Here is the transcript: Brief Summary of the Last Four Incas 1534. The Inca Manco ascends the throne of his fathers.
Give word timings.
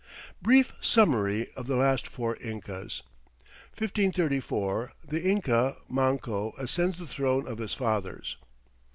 Brief 0.41 0.73
Summary 0.81 1.51
of 1.55 1.67
the 1.67 1.75
Last 1.75 2.07
Four 2.07 2.35
Incas 2.37 3.03
1534. 3.77 4.93
The 5.07 5.29
Inca 5.29 5.75
Manco 5.91 6.55
ascends 6.57 6.97
the 6.97 7.05
throne 7.05 7.45
of 7.47 7.59
his 7.59 7.75
fathers. 7.75 8.37